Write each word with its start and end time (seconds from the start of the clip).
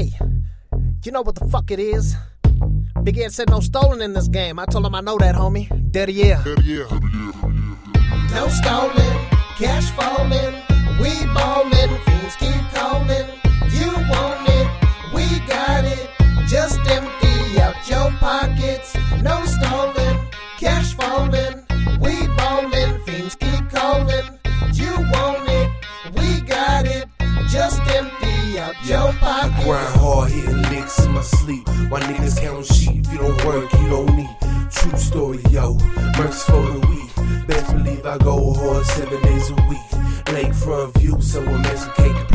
Hey, 0.00 0.16
you 1.04 1.12
know 1.12 1.20
what 1.20 1.34
the 1.34 1.46
fuck 1.50 1.70
it 1.70 1.78
is? 1.78 2.16
Big 3.02 3.18
Ed 3.18 3.34
said 3.34 3.50
no 3.50 3.60
stallin' 3.60 4.00
in 4.00 4.14
this 4.14 4.28
game. 4.28 4.58
I 4.58 4.64
told 4.64 4.86
him 4.86 4.94
I 4.94 5.02
know 5.02 5.18
that, 5.18 5.34
homie. 5.34 5.68
Daddy, 5.92 6.14
yeah. 6.14 6.42
No 8.32 8.48
stallin', 8.48 9.18
cash 9.58 9.90
falling, 9.90 10.54
we 11.02 11.10
ballin', 11.34 12.00
fiends 12.06 12.36
keep 12.36 12.62
calling. 12.72 13.28
You 13.76 13.92
want 14.08 14.48
it, 14.48 14.68
we 15.12 15.26
got 15.46 15.84
it. 15.84 16.08
Just 16.48 16.80
empty 16.88 17.60
out 17.60 17.76
your 17.86 18.10
pockets. 18.12 18.96
No 19.20 19.44
stallin', 19.44 20.18
cash 20.56 20.94
falling, 20.94 21.62
we 22.00 22.26
ballin', 22.38 23.04
fiends 23.04 23.34
keep 23.34 23.68
calling. 23.68 24.24
You 24.72 24.92
want 25.12 25.46
it, 25.46 25.70
we 26.16 26.40
got 26.40 26.86
it. 26.86 27.06
Just 27.50 27.82
empty 27.90 28.19
out 28.58 28.74
your 28.84 29.12
pockets. 29.14 29.64
Grind 29.64 29.94
hard, 29.96 30.30
hitting 30.30 30.62
licks 30.70 31.04
in 31.04 31.12
my 31.12 31.22
sleep. 31.22 31.68
Why 31.88 32.00
niggas 32.00 32.40
count 32.40 32.66
sheep, 32.66 33.04
you 33.12 33.18
don't 33.18 33.44
work, 33.44 33.72
you 33.72 33.88
don't 33.88 34.18
eat. 34.18 34.36
True 34.70 34.98
story, 34.98 35.40
yo. 35.50 35.74
Mercs 36.16 36.44
for 36.44 36.62
the 36.72 36.80
week. 36.88 37.46
Best 37.46 37.72
believe 37.72 38.06
I 38.06 38.18
go 38.18 38.54
hard 38.54 38.86
seven 38.86 39.20
days 39.22 39.50
a 39.50 39.54
week. 39.68 39.90
Lakefront 40.26 40.98
view, 40.98 41.20
so 41.20 41.42
can't 41.44 41.94
complain. 41.96 42.29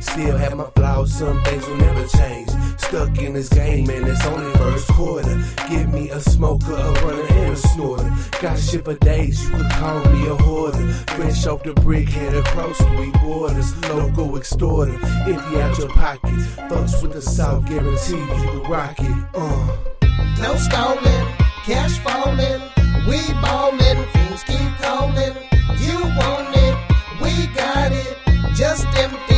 Still 0.00 0.36
have 0.36 0.56
my 0.56 0.70
flaws, 0.76 1.12
some 1.12 1.42
things 1.44 1.66
will 1.66 1.76
never 1.76 2.06
change. 2.06 2.50
Stuck 2.78 3.18
in 3.18 3.32
this 3.34 3.48
game, 3.48 3.86
man, 3.86 4.04
it's 4.04 4.24
only 4.26 4.52
first 4.58 4.88
quarter. 4.88 5.42
Give 5.68 5.88
me 5.92 6.10
a 6.10 6.20
smoker, 6.20 6.72
a 6.72 6.92
runner, 6.92 7.26
and 7.30 7.52
a 7.52 7.56
snorter. 7.56 8.10
Got 8.40 8.58
shit 8.58 8.84
for 8.84 8.94
days, 8.94 9.42
you 9.44 9.56
could 9.56 9.70
call 9.72 10.04
me 10.10 10.28
a 10.28 10.34
hoarder. 10.36 10.86
Fresh 11.16 11.46
off 11.46 11.62
the 11.62 11.74
brick, 11.74 12.08
head 12.08 12.34
across 12.34 12.78
three 12.78 13.10
borders. 13.22 13.76
Local 13.88 14.36
extorter, 14.36 14.94
empty 14.94 15.60
out 15.60 15.78
your 15.78 15.88
pockets. 15.88 16.46
Thugs 16.68 17.02
with 17.02 17.12
the 17.12 17.22
South, 17.22 17.66
guarantee 17.68 18.18
you 18.18 18.26
can 18.26 18.62
rock 18.70 18.96
it. 18.98 19.26
Uh. 19.34 19.76
No 20.40 20.54
stallin', 20.56 21.26
cash 21.64 21.98
falling, 22.00 22.60
we 23.08 23.18
ballin', 23.40 24.06
fiends 24.12 24.42
keep 24.44 24.70
calling. 24.82 25.34
You 25.78 25.98
want 26.18 26.54
it, 26.54 26.76
we 27.22 27.46
got 27.54 27.90
it. 27.90 28.18
Just 28.54 28.86
empty 28.98 29.35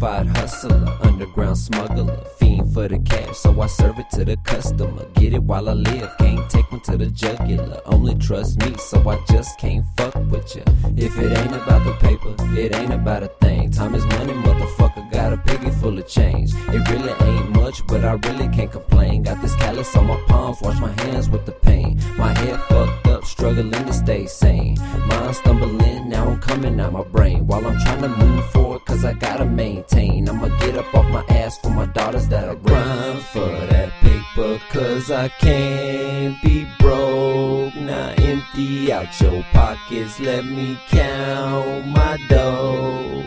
Certified 0.00 0.34
hustler, 0.38 0.98
underground 1.02 1.58
smuggler, 1.58 2.24
fiend 2.38 2.72
for 2.72 2.88
the 2.88 2.98
cash, 3.00 3.36
so 3.36 3.60
I 3.60 3.66
serve 3.66 3.98
it 3.98 4.08
to 4.12 4.24
the 4.24 4.38
customer. 4.44 5.04
Get 5.16 5.34
it 5.34 5.42
while 5.42 5.68
I 5.68 5.74
live, 5.74 6.10
can't 6.16 6.48
take 6.48 6.72
one 6.72 6.80
to 6.82 6.96
the 6.96 7.08
jugular. 7.08 7.82
Only 7.84 8.14
trust 8.14 8.58
me, 8.60 8.74
so 8.78 9.06
I 9.06 9.22
just 9.30 9.58
can't 9.58 9.84
fuck 9.98 10.14
with 10.30 10.56
ya. 10.56 10.62
If 10.96 11.18
it 11.18 11.36
ain't 11.36 11.54
about 11.54 11.84
the 11.84 11.92
paper, 12.00 12.34
it 12.58 12.74
ain't 12.74 12.94
about 12.94 13.24
a 13.24 13.28
thing. 13.42 13.70
Time 13.70 13.94
is 13.94 14.06
money, 14.06 14.32
motherfucker. 14.32 15.12
Got 15.12 15.34
a 15.34 15.36
piggy 15.36 15.70
full 15.70 15.98
of 15.98 16.08
change. 16.08 16.54
It 16.68 16.88
really 16.88 17.12
ain't 17.28 17.50
much, 17.50 17.86
but 17.86 18.02
I 18.02 18.12
really 18.12 18.48
can't 18.48 18.72
complain. 18.72 19.24
Got 19.24 19.42
this 19.42 19.54
callus 19.56 19.94
on 19.96 20.06
my 20.06 20.16
palms, 20.28 20.62
wash 20.62 20.80
my 20.80 20.92
hands 21.02 21.28
with 21.28 21.44
the 21.44 21.52
pain. 21.52 22.00
My 22.16 22.32
head 22.38 22.58
fucked 22.70 23.06
up, 23.08 23.09
struggling 23.24 23.70
to 23.70 23.92
stay 23.92 24.26
sane. 24.26 24.76
Mind 25.06 25.36
stumbling, 25.36 26.08
now 26.08 26.28
I'm 26.28 26.40
coming 26.40 26.80
out 26.80 26.92
my 26.92 27.02
brain. 27.04 27.46
While 27.46 27.66
I'm 27.66 27.78
trying 27.80 28.02
to 28.02 28.08
move 28.08 28.46
forward, 28.50 28.84
cause 28.86 29.04
I 29.04 29.12
gotta 29.14 29.44
maintain. 29.44 30.28
I'ma 30.28 30.48
get 30.58 30.76
up 30.76 30.94
off 30.94 31.08
my 31.10 31.24
ass 31.34 31.58
for 31.58 31.70
my 31.70 31.86
daughters 31.86 32.28
that 32.28 32.48
are 32.48 32.56
grind 32.56 33.20
for 33.20 33.46
that 33.46 33.90
paper, 34.00 34.60
cause 34.70 35.10
I 35.10 35.28
can't 35.28 36.40
be 36.42 36.66
broke. 36.78 37.74
Now 37.76 38.14
empty 38.18 38.92
out 38.92 39.20
your 39.20 39.42
pockets, 39.52 40.20
let 40.20 40.44
me 40.44 40.78
count 40.88 41.86
my 41.88 42.18
dough. 42.28 43.24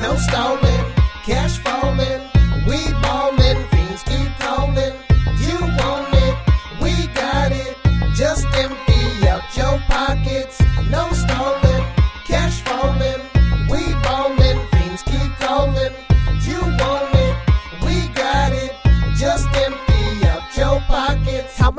No 0.00 0.16
stallin', 0.16 0.92
cash 1.24 1.58
falling, 1.58 2.21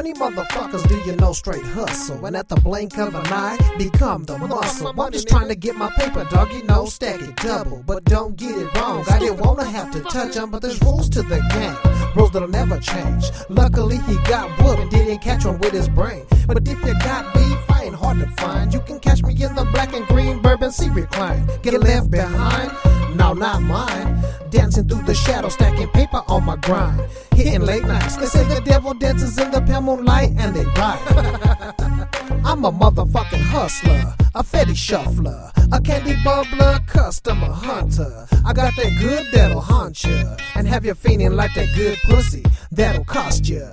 many 0.03 0.19
motherfuckers 0.19 0.85
do 0.89 0.97
you 1.09 1.15
know 1.15 1.31
straight 1.31 1.63
hustle? 1.63 2.25
And 2.25 2.35
at 2.35 2.49
the 2.49 2.57
blink 2.57 2.97
of 2.97 3.15
an 3.15 3.25
eye, 3.27 3.57
become 3.77 4.25
the 4.25 4.37
muscle. 4.37 4.93
I'm 4.99 5.11
just 5.13 5.29
trying 5.29 5.47
to 5.47 5.55
get 5.55 5.75
my 5.75 5.89
paper, 5.91 6.25
dog. 6.29 6.51
You 6.51 6.63
know, 6.63 6.85
stack 6.85 7.21
it 7.21 7.35
double. 7.37 7.81
But 7.85 8.03
don't 8.03 8.35
get 8.35 8.57
it 8.57 8.73
wrong. 8.75 9.05
I 9.09 9.19
didn't 9.19 9.39
wanna 9.39 9.63
have 9.63 9.91
to 9.91 10.01
touch 10.01 10.35
them, 10.35 10.51
but 10.51 10.61
there's 10.61 10.81
rules 10.81 11.09
to 11.11 11.21
the 11.21 11.39
game. 11.53 12.15
Rules 12.15 12.31
that'll 12.31 12.49
never 12.49 12.79
change. 12.79 13.25
Luckily, 13.49 13.97
he 13.97 14.15
got 14.27 14.49
whooped 14.61 14.81
and 14.81 14.91
didn't 14.91 15.19
catch 15.19 15.45
one 15.45 15.57
with 15.59 15.71
his 15.71 15.87
brain. 15.87 16.25
But 16.47 16.67
if 16.67 16.85
you 16.85 16.93
got 16.99 17.33
beef, 17.33 17.72
Ain't 17.83 17.95
hard 17.95 18.19
to 18.19 18.27
find. 18.41 18.73
You 18.73 18.79
can 18.79 18.97
catch 18.97 19.21
me 19.23 19.33
in 19.33 19.55
the 19.55 19.65
black 19.73 19.93
and 19.93 20.07
green 20.07 20.41
bourbon 20.41 20.71
sea 20.71 20.89
recline. 20.89 21.45
Get 21.63 21.73
left 21.73 22.09
behind. 22.09 22.71
No, 23.17 23.33
not 23.33 23.61
mine. 23.61 24.23
Dancing 24.49 24.87
through 24.87 25.01
the 25.01 25.13
shadows, 25.13 25.55
stacking 25.55 25.89
paper 25.89 26.21
on 26.29 26.45
my 26.45 26.55
grind. 26.55 27.01
Hitting 27.35 27.61
late 27.61 27.83
nights. 27.83 28.15
They 28.15 28.27
say 28.27 28.45
the 28.45 28.61
devil 28.61 28.93
dances 28.93 29.37
in 29.37 29.51
the 29.51 29.59
pale 29.59 29.81
moonlight 29.81 30.31
and 30.37 30.55
they 30.55 30.63
right. 30.63 32.07
I'm 32.45 32.63
a 32.63 32.71
motherfucking 32.71 33.41
hustler, 33.41 34.15
a 34.33 34.43
fetty 34.43 34.75
shuffler, 34.75 35.51
a 35.73 35.81
candy 35.81 36.13
bubbler, 36.23 36.85
customer 36.87 37.51
hunter. 37.51 38.27
I 38.45 38.53
got 38.53 38.73
that 38.77 38.97
good 38.99 39.25
that'll 39.33 39.59
haunt 39.59 40.03
ya, 40.03 40.37
and 40.55 40.67
have 40.67 40.85
you 40.85 40.93
feeling 40.93 41.33
like 41.33 41.53
that 41.55 41.67
good 41.75 41.97
pussy 42.03 42.43
that'll 42.71 43.05
cost 43.05 43.49
ya. 43.49 43.67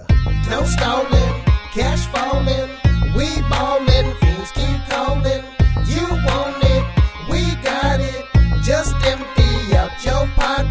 No 0.49 0.65
stallin', 0.65 1.43
cash 1.73 2.07
falling, 2.07 2.71
we 3.17 3.41
ballin', 3.49 3.60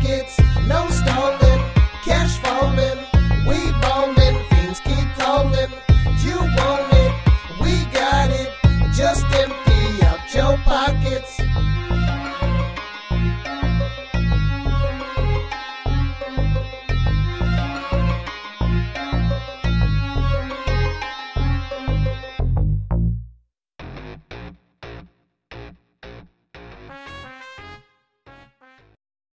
want 0.10 0.49